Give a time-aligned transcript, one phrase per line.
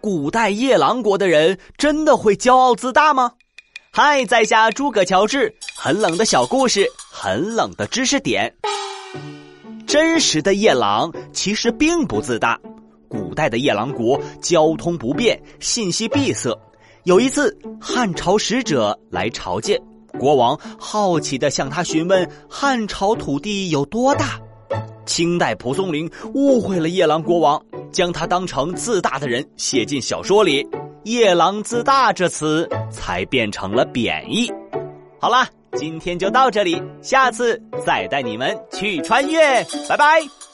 [0.00, 3.32] 古代夜郎国的人真的会骄傲自大吗？
[3.90, 8.54] 嗨，在下诸葛乔治，很冷的小故事，很冷的知识点。
[9.86, 12.58] 真实的夜郎其实并不自大。
[13.08, 16.56] 古代的夜郎国交通不便，信息闭塞。
[17.04, 19.80] 有一次，汉朝使者来朝见
[20.18, 24.38] 国王，好奇的向他询问汉朝土地有多大。
[25.06, 27.64] 清代蒲松龄误会了夜郎国王，
[27.96, 30.68] 将他当成自大的人写进小说里
[31.04, 34.52] ，“夜郎自大”这词才变成了贬义。
[35.18, 40.45] 好啦，今天就到这里，下次再带你们去穿越，拜拜。